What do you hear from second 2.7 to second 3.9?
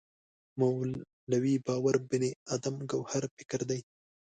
ګوهر فکر دی.